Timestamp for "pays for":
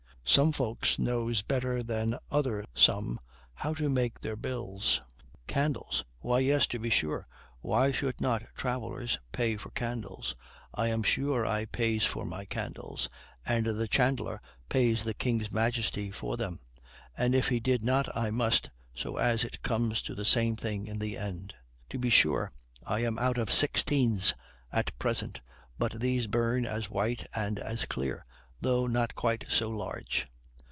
11.65-12.23